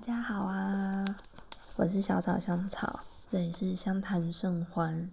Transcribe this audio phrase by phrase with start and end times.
[0.00, 1.04] 家好啊，
[1.76, 5.10] 我是小草香草，这里是相谈甚欢。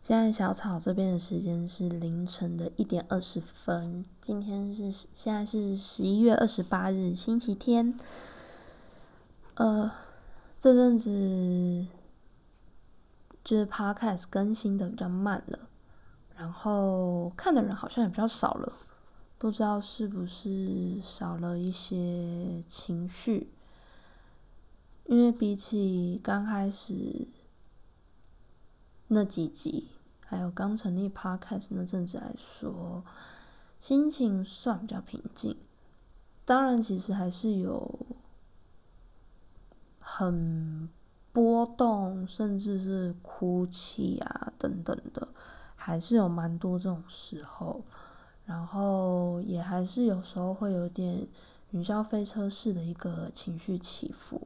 [0.00, 7.98] 现在小草这边的时间是凌晨的一点二十分，今天是现在是十一月二十八日星期天。
[9.56, 9.92] 呃，
[10.58, 11.86] 这阵子
[13.44, 15.58] 就是 Podcast 更新的比较慢了，
[16.34, 18.72] 然后看的人好像也比较少了，
[19.36, 23.52] 不知道是不是少了一些情绪。
[25.04, 27.26] 因为比起刚开始
[29.08, 29.88] 那几集，
[30.24, 33.04] 还有刚成立 Podcast 那阵子来说，
[33.78, 35.56] 心情算比较平静。
[36.44, 37.98] 当然，其实还是有
[39.98, 40.88] 很
[41.32, 45.28] 波动，甚至是哭泣啊等等的，
[45.76, 47.84] 还是有蛮多这种时候。
[48.44, 51.26] 然后也还是有时候会有点
[51.70, 54.40] 云霄飞车式的一个情绪起伏。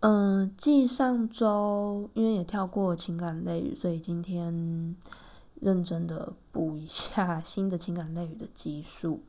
[0.00, 4.96] 嗯，继上周因为也跳过情感类语，所以今天
[5.60, 9.20] 认真的补一下 新的情感类语的基数。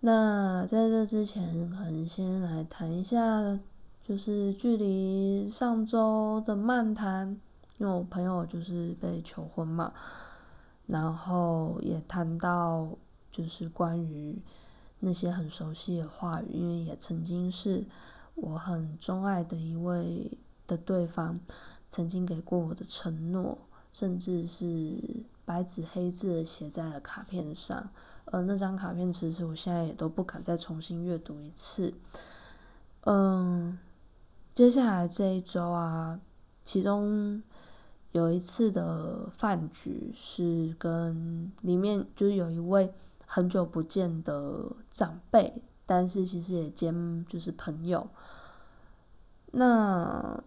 [0.00, 3.60] 那在这之前，可能先来谈一下，
[4.02, 7.38] 就是距离上周的漫谈，
[7.76, 9.92] 因为我朋友就是被求婚嘛，
[10.86, 12.88] 然后也谈到
[13.30, 14.40] 就是关于
[15.00, 17.84] 那些很熟悉的话语，因为也曾经是。
[18.34, 20.30] 我很钟爱的一位
[20.66, 21.38] 的对方，
[21.88, 23.58] 曾经给过我的承诺，
[23.92, 27.90] 甚至是白纸黑字的写在了卡片上，
[28.24, 31.94] 而那张卡片其实我现在也都不敢再重新阅读一次。
[33.02, 33.78] 嗯，
[34.54, 36.20] 接下来这一周啊，
[36.64, 37.42] 其中
[38.12, 42.92] 有一次的饭局是跟里面就是有一位
[43.26, 45.62] 很久不见的长辈。
[45.94, 48.08] 但是其实也兼就是朋友，
[49.50, 50.42] 那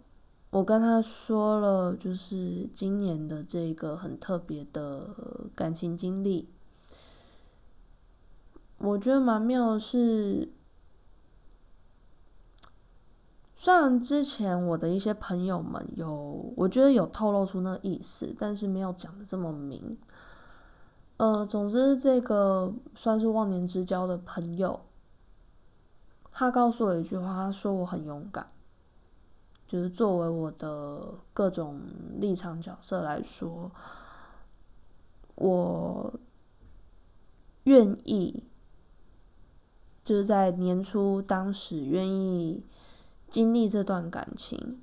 [0.50, 5.08] 我跟他说了，就是今年的这个很特别的
[5.54, 6.50] 感情经历，
[8.80, 10.52] 我觉得蛮妙的是，
[13.54, 19.96] 虽然之前我的一些朋友们有，我觉得有透露出那个意思，但是没有讲的这么明。
[21.18, 24.82] 呃，总之这个算是忘年之交的朋友。
[26.38, 28.46] 他告诉我一句话，他说我很勇敢，
[29.66, 31.80] 就是作为我的各种
[32.20, 33.72] 立场角色来说，
[35.36, 36.14] 我
[37.64, 38.44] 愿意，
[40.04, 42.62] 就是在年初当时愿意
[43.30, 44.82] 经历这段感情，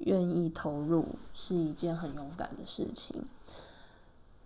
[0.00, 3.24] 愿意投入，是一件很勇敢的事情。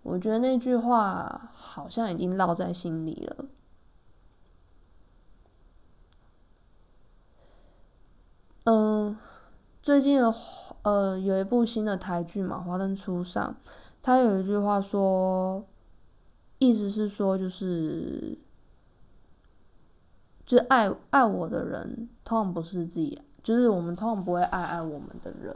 [0.03, 3.45] 我觉得那句话好像已经烙在心里了。
[8.67, 9.15] 嗯，
[9.85, 10.33] 最近的
[10.81, 13.55] 呃有一部新的台剧嘛，《华灯初上》，
[14.01, 15.63] 他有一句话说，
[16.57, 18.35] 意思是说就是，
[20.43, 25.55] 就爱爱我的人，通常不是自己，就是我们通常不会爱爱我们的人，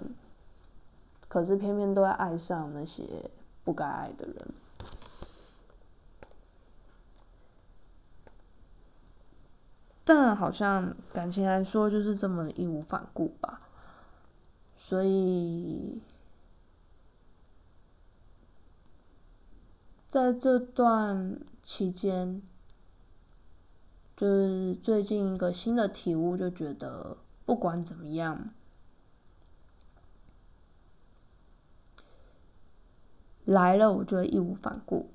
[1.27, 3.31] 可是偏偏都会爱上那些
[3.63, 4.47] 不该爱的人。
[10.03, 13.61] 但好像感情来说就是这么义无反顾吧，
[14.81, 15.99] 所以
[20.07, 22.41] 在这段期间，
[24.15, 28.51] 就是最近一个新的体悟，就觉得不管怎么样，
[33.43, 35.09] 来了我就义无反顾。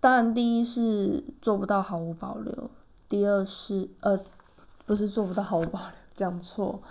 [0.00, 2.70] 当然，第一是做不到毫无保留，
[3.08, 4.18] 第二是呃，
[4.86, 6.82] 不是做不到毫无保留， 讲错，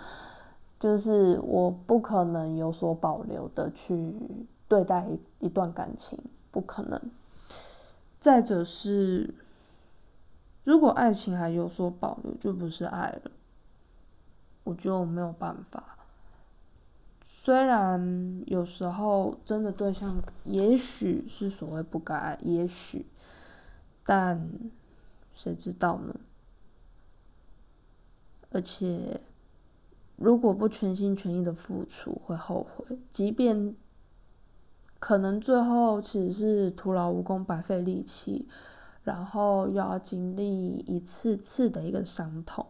[0.78, 4.14] 就是我不可能有所保留的去
[4.68, 5.06] 对待
[5.38, 6.18] 一段感情，
[6.50, 7.00] 不可能。
[8.18, 9.34] 再者是，
[10.64, 13.30] 如果爱情还有所保留，就不是爱了，
[14.64, 15.98] 我就没有办法。
[17.24, 23.06] 虽然有时候真的对象也许是所谓不该爱，也许，
[24.04, 24.48] 但
[25.34, 26.14] 谁知道呢？
[28.52, 29.20] 而且
[30.16, 32.98] 如果不全心全意的付出，会后悔。
[33.10, 33.74] 即便
[34.98, 38.46] 可能最后只是徒劳无功、白费力气，
[39.02, 42.66] 然后又要经历一次次的一个伤痛。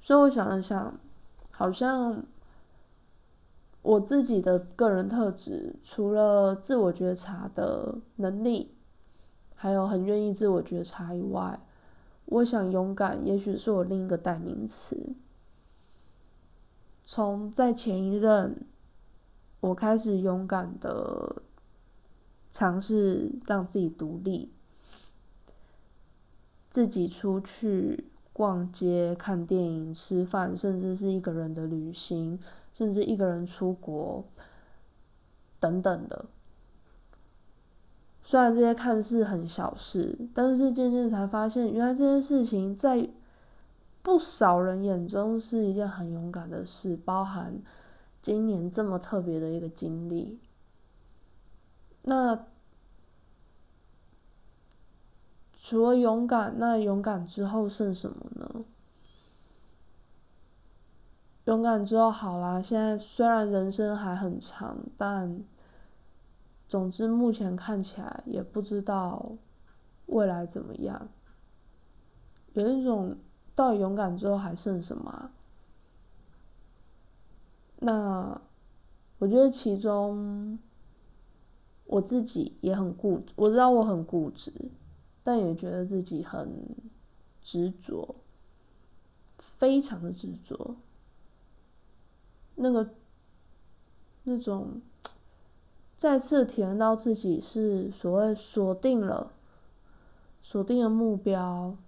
[0.00, 0.98] 所以我想了想，
[1.50, 2.24] 好像
[3.80, 8.74] 我自己的个人特质，除了自我觉察的能力，
[9.54, 11.60] 还有很愿意自我觉察以外，
[12.26, 15.14] 我想勇敢也许是我另一个代名词。
[17.02, 18.64] 从在前一任，
[19.60, 21.42] 我开始勇敢的
[22.50, 24.50] 尝试让自己独立，
[26.70, 32.40] 自己出去逛街、看电影、吃饭，甚至是一个人的旅行，
[32.72, 34.24] 甚至一个人出国，
[35.60, 36.24] 等等的。
[38.34, 43.08] 虽然这些看似很小事，但是渐渐才发现，原来这件事情在。
[44.02, 47.62] 不少人眼中是一件很勇敢的事，包含
[48.20, 50.40] 今年这么特别的一个经历。
[52.02, 52.44] 那
[55.54, 58.64] 除了勇敢，那勇敢之后剩什么呢？
[61.44, 65.40] 勇敢之后好啦，现在虽然人生还很长，但
[66.74, 69.36] 总之目前看起来也不知道
[70.06, 71.08] 未来怎么样，
[72.54, 73.16] 有一种。
[73.54, 75.30] 到勇敢之后还剩什么？
[77.78, 78.40] 那
[79.18, 80.58] 我觉得其中
[81.84, 84.52] 我自己也很固执，我知道我很固执，
[85.22, 86.74] 但也觉得自己很
[87.40, 88.16] 执着，
[89.36, 90.74] 非常的执着。
[92.56, 92.92] 那个
[94.24, 94.82] 那种
[96.04, 99.32] 再次体验到自己是所谓锁定了，
[100.42, 101.78] 锁定了目标。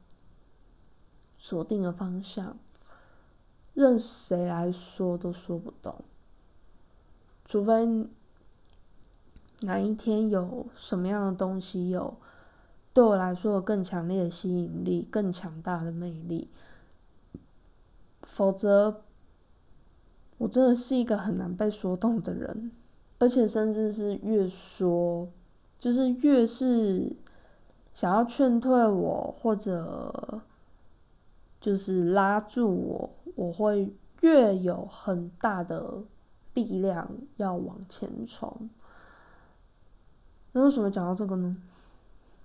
[1.37, 2.57] 锁定了方向，
[3.75, 6.03] 任谁来说都说不动。
[7.45, 8.09] 除非
[9.61, 12.17] 哪一天有什么样的东西有
[12.95, 16.49] 对我来说有更强烈的吸引力、更强大的魅力，
[18.23, 19.03] 否则
[20.39, 22.73] 我真的是一个很难被说动的人。
[23.19, 25.29] 而且甚至是越说，
[25.79, 27.17] 就是越是
[27.93, 30.43] 想要劝退我或者。
[31.59, 36.05] 就是拉住我，我会越有很大的
[36.55, 38.71] 力量要往前冲。
[40.53, 41.57] 那为什么讲到这个呢？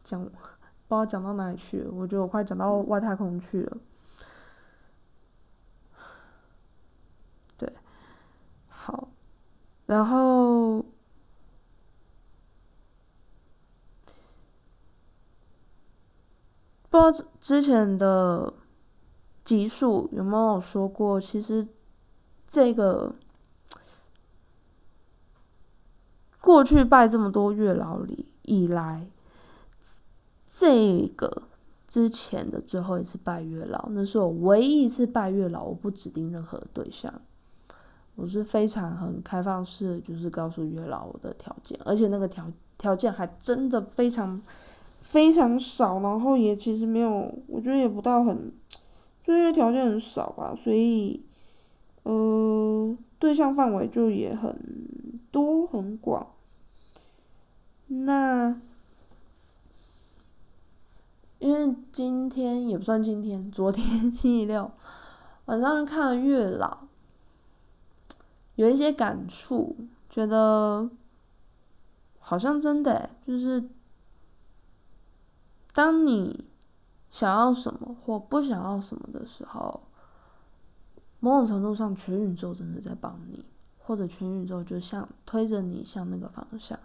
[0.01, 0.35] 讲不知
[0.88, 3.77] 道讲到哪里去了，我觉得我快讲到外太空去了。
[7.57, 7.71] 对，
[8.67, 9.09] 好，
[9.91, 10.81] 然后
[16.89, 18.53] 不知道之之前的。
[19.43, 21.19] 集数有没有说过？
[21.19, 21.67] 其实
[22.45, 23.15] 这个
[26.39, 29.09] 过去拜这么多月老里以来，
[30.45, 31.49] 这个
[31.88, 37.21] 之前的最后一次拜月老，那是我唯一一次拜月老，我不指定任何对象，
[38.21, 42.45] 我是非常很开放式，就是告诉月老我的条件，而且那个条
[42.77, 44.39] 条件还真的非常
[45.00, 48.53] 非常少，然后也其实没有，我觉得也不到很。
[49.23, 51.23] 就因为条件很少吧，所以，
[52.03, 54.56] 呃，对象范围就也很
[55.31, 56.27] 多很广。
[57.88, 58.59] 那，
[61.38, 64.71] 因为今天也不算今天，昨天 星期六
[65.45, 66.88] 晚上看了月老，
[68.62, 69.75] 有一些感触，
[70.08, 70.90] 觉得
[72.19, 73.68] 好像真的，就是
[75.74, 76.46] 当你。
[77.10, 79.82] 想要什么或不想要什么的时候，
[81.20, 83.44] 某种程度上，全宇宙真的在帮你，
[83.77, 86.80] 或者全宇宙就像推着你向那个方向。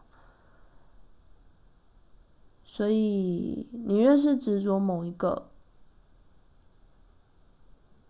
[2.65, 5.47] 所以，你越是执着某一个，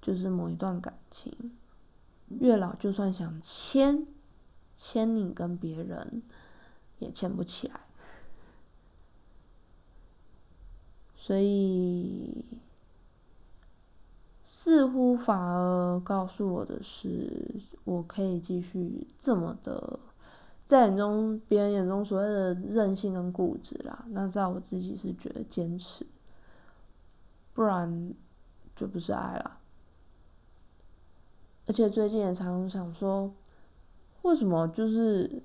[0.00, 1.54] 就是某一段感情，
[2.28, 4.06] 月老就算想牵，
[4.74, 6.22] 牵你跟别人，
[6.98, 7.80] 也牵不起来。
[11.14, 12.44] 所以，
[14.44, 17.54] 似乎反而告诉我的是，
[17.84, 19.98] 我可以继续这么的，
[20.64, 26.06] 在眼中别人眼中所谓的任性跟固执啦，那在我自己是觉得坚持，
[27.52, 28.14] 不然
[28.76, 29.58] 就不是爱了。
[31.66, 33.32] 而且最近也常常想说，
[34.22, 35.42] 为什么就是。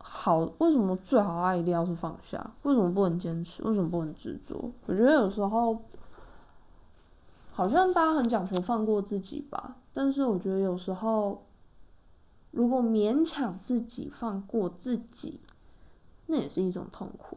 [0.00, 2.54] 好，为什么最好爱一定要是放下？
[2.62, 3.64] 为什么不能坚持？
[3.64, 4.70] 为什么不能执着？
[4.86, 5.82] 我觉得有时候，
[7.50, 11.44] 好像大家很讲求放过自己吧，但是我觉得有时候，
[12.52, 15.40] 如果勉强自己放过自己，
[16.26, 17.36] 那也是一种痛苦。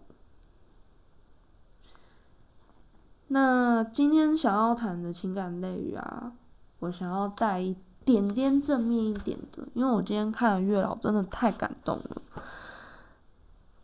[3.29, 6.33] 那今天想要谈的情感类语啊，
[6.79, 12.21] 我想要带一点点正面一点的，因为我今天看了月老，真的太感动了。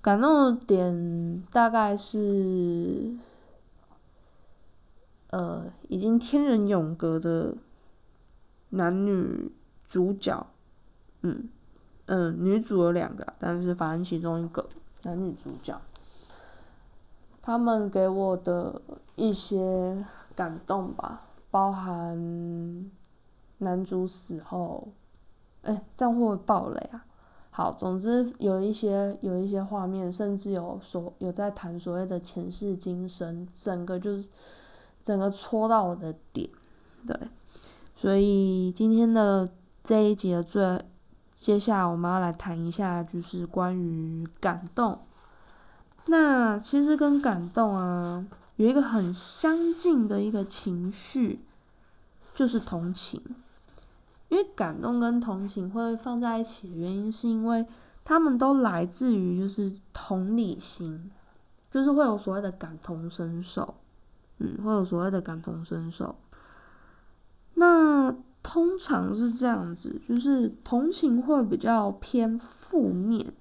[0.01, 3.15] 感动的点大概是，
[5.29, 7.55] 呃，已经天人永隔的
[8.69, 9.51] 男女
[9.85, 10.47] 主角，
[11.21, 11.49] 嗯
[12.05, 14.69] 嗯，女主有两个，但是反正其中一个
[15.03, 15.79] 男女主角，
[17.41, 18.81] 他们给我的
[19.15, 20.05] 一些
[20.35, 22.89] 感动吧，包含
[23.59, 24.89] 男主死后，
[25.63, 27.05] 哎，这样会不会爆雷啊？
[27.49, 34.29] 好，总之有一些有一些画面，甚至有所有在谈所谓的前世今生，整个就是
[35.01, 36.47] 整个戳到我的点，
[37.07, 37.17] 对，
[37.95, 39.49] 所以今天的
[39.83, 40.81] 这一集的最，
[41.33, 44.99] 接下来我们要来谈一下，就是关于感动。
[46.05, 51.43] 那其实跟感动啊，有一个很相近的一个情绪，
[52.35, 53.19] 就是同情。
[54.29, 57.65] 因为感动跟同情会放在一起的原因，是因为
[58.03, 61.09] 他们都来自于就是同理心，
[61.71, 63.75] 就是会有所谓的感同身受，
[64.39, 66.15] 嗯，会有所谓的感同身受。
[67.55, 73.33] 那通常是这样子，就是同情会比较偏负面，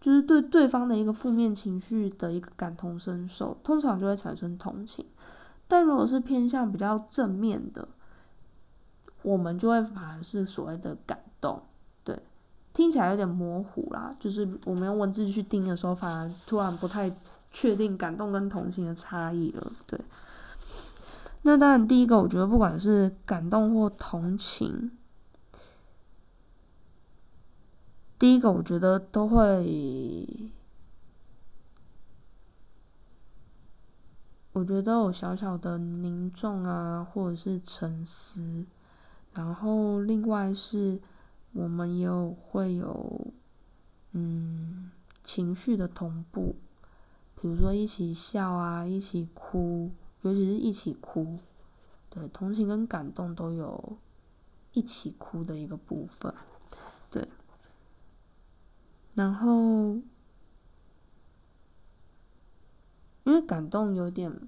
[0.00, 5.06] 就是对对方的一个负面情绪的一个感同身受，通常就会产生同情。
[5.68, 7.88] 但如果是偏向比较正面的，
[9.22, 11.62] 我们就会反而是所谓的感动，
[12.04, 12.18] 对，
[12.72, 14.14] 听起来有点模糊啦。
[14.18, 17.14] 就是我们用文字去定的时候，反而突然不太
[17.50, 20.00] 确定感动跟同情的差异了，对。
[21.42, 24.92] 那当然，第一个我觉得不管是感动或同情，
[28.18, 30.52] 第一个我觉得都会，
[34.52, 38.66] 我觉得有小小的凝重啊，或者是沉思。
[39.34, 41.00] 然后另外是，
[41.52, 43.32] 我们也有会有，
[44.10, 44.90] 嗯，
[45.22, 46.56] 情绪的同步，
[47.40, 51.38] 比如说一起笑啊，一起哭，尤其是一起哭，
[52.10, 53.96] 对，同情跟感动都有
[54.72, 56.34] 一起哭的一个部分，
[57.10, 57.26] 对。
[59.14, 59.94] 然后，
[63.24, 64.38] 因为感动有点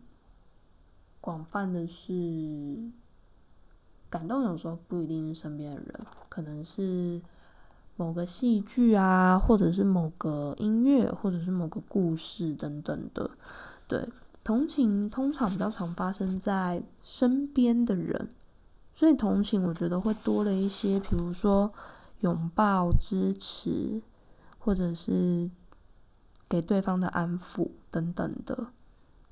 [1.22, 2.90] 广泛的是。
[4.14, 7.20] 感动有时候不一定是身边的人，可能是
[7.96, 13.28] 某个戏剧啊，或者是某个音乐，或者是某个故事等等的。
[13.88, 14.08] 对，
[14.44, 18.28] 同情通常比较常发生在身边的人，
[18.92, 21.72] 所以同情我觉得会多了一些，比如说
[22.20, 24.00] 拥抱、支持，
[24.60, 25.50] 或者是
[26.48, 28.68] 给对方的安抚等等的。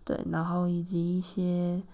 [0.05, 1.85] 对，然后以及一些。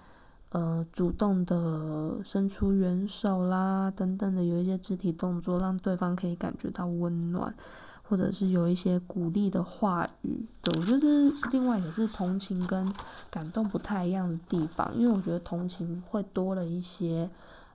[0.51, 7.55] 呃，主动的伸出援手啦，等等的，有一些肢体动作，让对方可以感觉到温暖，
[8.03, 10.47] 或者是有一些鼓励的话语。
[10.63, 12.91] 对我觉得这是另外也是同情跟
[13.31, 17.29] 感动不太一样的地方，因为我觉得同情会多了一些，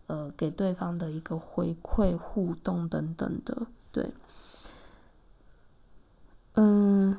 [0.07, 3.67] 呃，给对方的一个回馈、互动等等的。
[3.91, 4.11] 对，
[6.55, 7.15] 嗯，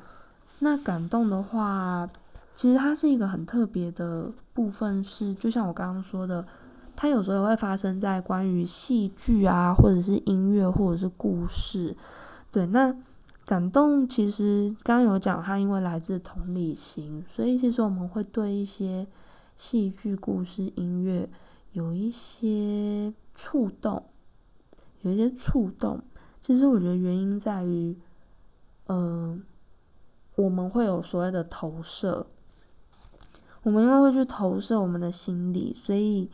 [0.59, 2.11] 那感动的话。
[2.55, 6.47] 其实它是一个很特别的部分，是就像我刚刚说的，
[6.95, 11.97] 它有时候会发生在关于戏剧啊，或者是音乐，或者是故事。
[12.53, 12.95] 对，那
[13.45, 19.09] 感动其实刚刚有讲，它因为来自同理心，所以其实我们会对一些
[19.57, 21.29] 戏剧、故事、音乐
[21.73, 24.05] 有一些触动，
[25.01, 26.01] 有一些触动。
[26.41, 27.99] 其实我觉得原因在于，
[28.87, 29.43] 嗯，
[30.37, 32.29] 我们会有所谓的投射。
[33.65, 36.31] 我们因为会去投射我们的心理，所以，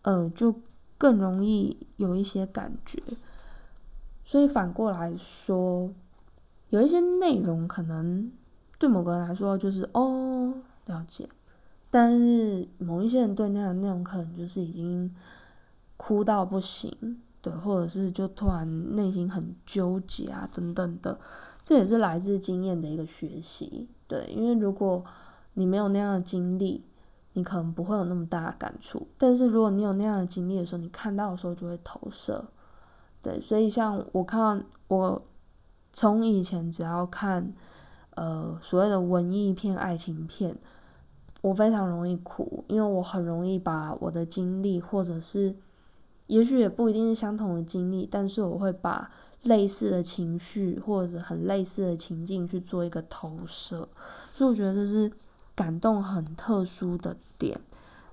[0.00, 0.54] 呃，就
[0.96, 3.02] 更容易有一些感觉。
[4.24, 5.92] 所以反过来说，
[6.70, 8.32] 有一些内容可能
[8.78, 10.54] 对某个人来说就是哦
[10.86, 11.28] 了解，
[11.90, 15.14] 但是某一些人对那样的内容可能就是已经
[15.98, 21.20] 哭到不行，对，或者是就突然内心很纠结啊等等的，
[21.62, 25.04] 这也是来自经验的一个学习，对，因为如果。
[25.54, 26.84] 你没有那样的经历，
[27.32, 29.06] 你可能不会有那么大的感触。
[29.18, 32.46] 但是如果你有那样的经历的时候，你看到的时候就会投射。
[33.20, 35.22] 对，所以像我看我
[35.92, 37.52] 从以前只要看
[38.14, 40.56] 呃所谓的文艺片、爱情片，
[41.42, 45.56] 我非常容易哭，因为我很容易把我的经历，或者是
[46.28, 49.10] 也许也不一定是相同的经历，但是我会把
[49.42, 53.88] 类似的情绪或者很类似的情境去做一个投射。
[54.32, 55.12] 所以我觉得这是。
[55.60, 57.60] 感动很特殊的点，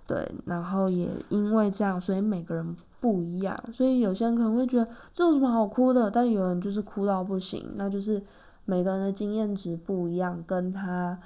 [0.06, 8.22] 对，然后也因为这样，所以每个人不一样，所以有些人可能会觉得这有什么好哭的，但有人就是哭到不行，那就是
[8.66, 11.18] 每个人的经验值不一样，跟他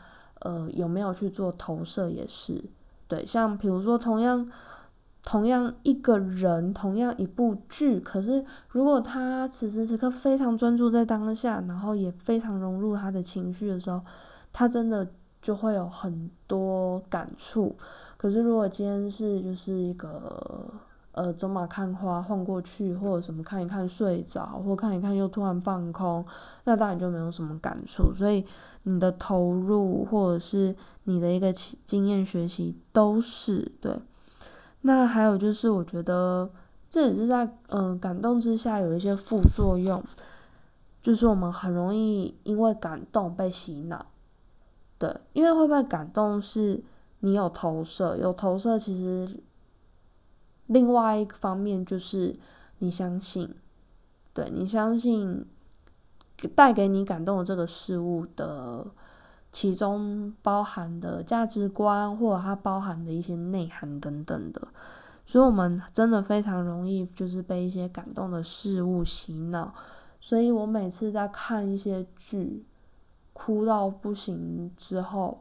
[0.42, 2.64] 呃有没有去做投射也是。
[3.08, 4.48] 对，像比如说同样
[5.24, 14.02] 同样一个人，同样一部剧，可是如果他此时此刻非常专注在当下，然后也非常融入他的情绪的时候，
[14.54, 15.08] 他真的
[15.42, 17.76] 就会有很多感触。
[18.18, 20.66] 可是如果今天是就是一个。
[21.14, 26.26] 呃，走马看花晃过去，或者什么看一看睡着，或看一看又突然放空，
[26.64, 28.14] 那当然就没有什么感触。
[28.14, 28.46] 所以
[28.84, 34.00] 你的投入或者是你的一个经验学习都是对。
[34.84, 36.50] 那还有就是，我觉得
[36.90, 40.02] 这也是在嗯感动之下有一些副作用，
[41.02, 44.06] 就是我们很容易因为感动被洗脑。
[45.02, 46.84] 对，因为会被感动是
[47.22, 49.42] 你有投射，有投射其实。
[50.68, 52.34] 另外一个方面就是
[52.78, 53.54] 你相信，
[54.34, 55.46] 对你相信
[56.56, 58.86] 带给你感动的这个事物的
[59.52, 64.70] 其中包含的价值观，或者它包含的一些内涵等等的，
[65.26, 69.74] 所以我们真的非常容易就是被一些感动的事物洗脑。
[70.22, 72.64] 所以我每次在看一些剧
[73.44, 75.40] 哭到不行之后，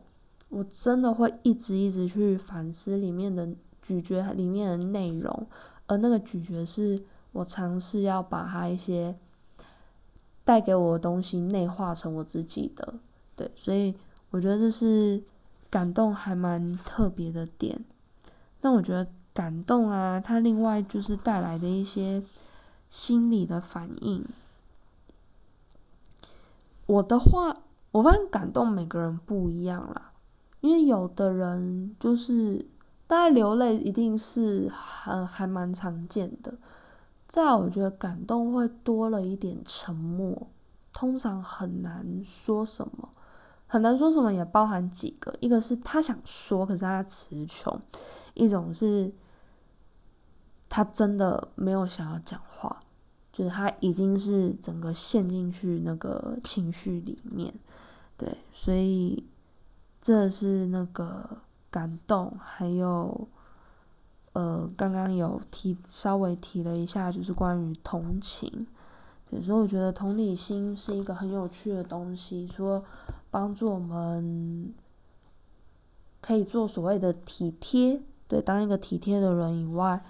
[0.49, 3.49] 我真的会一直一直去反思里面的。
[3.83, 5.47] 咀嚼里面的内容，
[5.87, 7.03] 而那个咀嚼是
[7.33, 9.17] 我尝试要把它一些
[10.45, 13.01] 带给我的东西内化成我自己的，
[13.35, 13.97] 对，所以
[14.31, 15.25] 我觉得这是
[15.71, 17.83] 感动还蛮特别的点。
[18.61, 22.23] 那我觉得感动啊，它另外就是带来的一些
[22.91, 24.23] 心理的反应。
[26.85, 30.13] 我的话，我发现感动每个人不一样啦，
[30.61, 32.69] 因为有的人就是。
[33.11, 36.57] 大概流泪一定是很还蛮常见的，
[37.27, 40.47] 再我觉得感动会多了一点沉默，
[40.93, 43.11] 通常很难说什么，
[43.67, 47.81] 很难说什么也包含几个，一个是他想说，可是他词穷；
[48.35, 49.13] 一种是
[50.69, 52.79] 他真的没有想要讲话，
[53.41, 57.55] 就是他已经是整个陷进去那个情绪里面，
[58.17, 59.25] 对，所以
[60.03, 61.39] 这是那个。
[61.73, 63.29] 感动，还有，
[64.33, 68.67] 呃，刚刚有提稍微提了一下，就是关于同情。
[69.31, 72.85] 有时候我觉得同理心是一个很有趣的东西，说
[73.31, 74.75] 帮助我们
[76.21, 80.03] 可以做所谓的体贴，对，当一个体贴的人以外，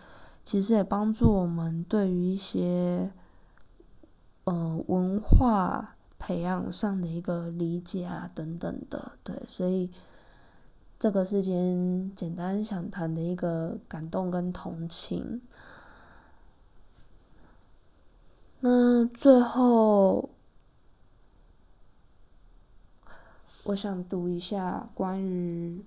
[0.42, 3.12] 其实也帮助我们对于一些，
[4.50, 9.90] 嗯，文化培养上的一个理解啊，等等的，对，所以。
[11.02, 15.40] 这个是今天简单想谈的一个感动跟同情。
[18.60, 20.28] 那最后，
[23.64, 25.82] 我想读一下关于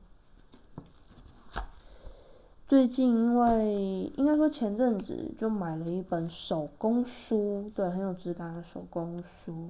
[2.74, 9.70] 最近，因为应该说前阵子就买了一本手工书，对，很有质感的手工书，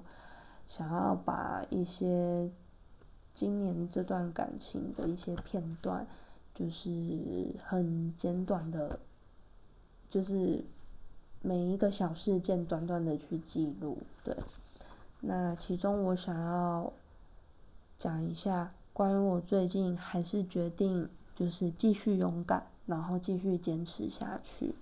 [0.70, 2.50] 想要把一些。
[3.34, 6.08] 今年这段感情的一些片段，
[6.54, 6.90] 就是
[7.62, 8.98] 很简短的，
[10.10, 10.64] 就是
[11.42, 13.98] 每一个小事件短短的去记录。
[14.24, 14.34] 对，
[15.20, 16.94] 那其中我想要
[17.98, 24.76] 讲一下关于我最近还是决定就是继续勇敢，然后继续坚持下去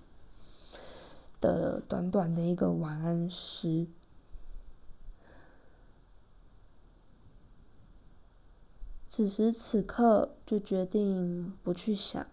[1.40, 3.86] 的短短的一个晚安诗。
[9.06, 12.26] 此时此刻，就决定不去想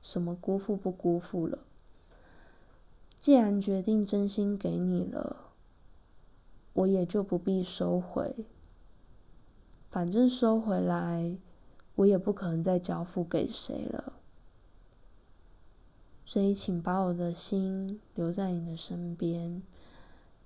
[0.00, 1.58] 什么辜负不辜负了。
[3.20, 5.52] 既然决定真心给你了，
[6.72, 8.34] 我也就不必收回。
[9.88, 11.36] 反正收回来，
[11.94, 14.14] 我也不可能再交付给谁了。
[16.24, 19.62] 所以，请把我的心留在你的身边，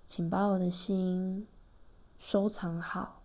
[0.07, 1.47] 请把我的心
[2.19, 3.23] 收藏好。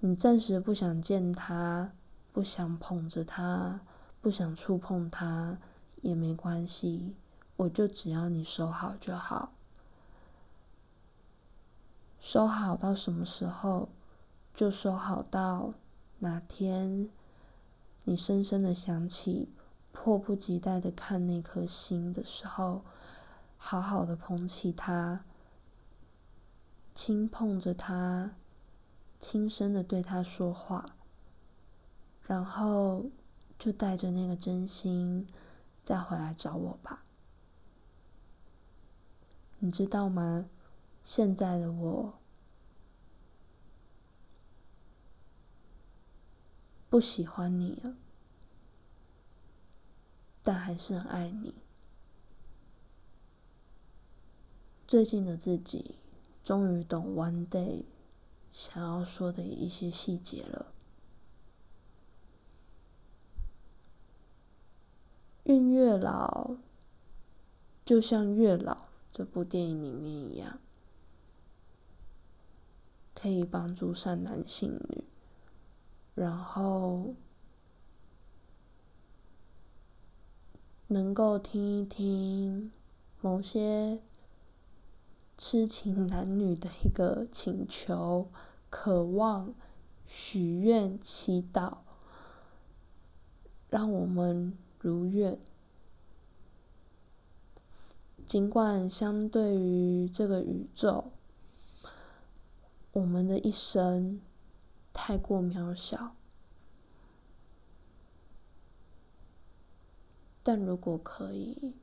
[0.00, 1.92] 你暂时不想见他，
[2.32, 3.80] 不想捧着他，
[4.20, 5.58] 不想触碰他，
[6.02, 7.14] 也没关系，
[7.56, 9.52] 我就只要你收好就好。
[12.18, 13.88] 收好到什么时候，
[14.52, 15.72] 就收好到
[16.18, 17.08] 哪天，
[18.04, 19.48] 你深深的想起，
[19.94, 22.84] 迫不及待的看那颗星的时候
[23.56, 25.24] 好好的捧起它
[26.92, 28.34] 轻碰着它
[29.20, 30.96] 轻声的对它说话
[32.22, 33.06] 然后
[33.56, 35.26] 就带着那个真心
[35.82, 37.04] 再回来找我吧。
[39.60, 40.50] 你知道吗？
[41.02, 42.18] 现在的我
[46.90, 47.94] 不喜欢你了。
[50.44, 51.54] 但还是很爱你。
[54.86, 55.96] 最近的自己
[56.44, 57.86] 终于懂 One Day
[58.52, 60.66] 想要说的一些细节了。
[65.44, 66.56] 运月老
[67.84, 70.58] 就像月老这部电影里面一样，
[73.14, 75.04] 可以帮助善男信女，
[76.14, 77.14] 然后
[80.94, 82.70] 能够听一听
[83.20, 84.00] 某些
[85.36, 88.28] 痴情男女的一个请求、
[88.70, 89.52] 渴望、
[90.06, 91.78] 许愿、祈祷，
[93.68, 94.56] 让我们。
[94.78, 95.38] 如愿，
[98.26, 101.10] 尽管相对于这个宇宙，
[102.92, 104.20] 我们的一生
[104.92, 106.14] 太过渺小，
[110.44, 111.74] 但如果可以，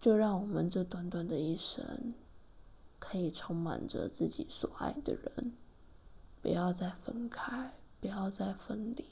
[0.00, 2.14] 就让我们这短短的一生，
[2.98, 5.52] 可以充满着自己所爱的人，
[6.40, 9.04] 不要再分开，不要再分离。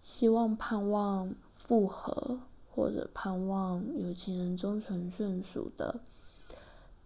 [0.00, 6.00] 希望盼望复合，或者盼望有情人终成眷属的，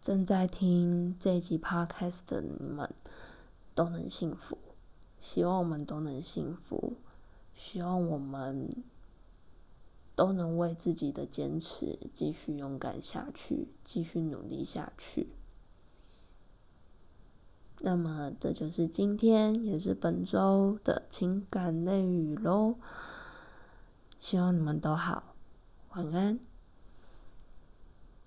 [0.00, 2.92] 正在听这集 podcast 的你们
[3.74, 4.58] 都能幸福。
[5.18, 6.94] 希望我们都能幸福，
[7.52, 8.82] 希望我们
[10.16, 15.28] 都能为自己的坚持继续勇敢下去，继续努力下去。
[17.82, 22.76] 那么，这就是今天，也是本周的情感类语喽。
[24.18, 25.34] 希望你们都好，
[25.94, 26.49] 晚安。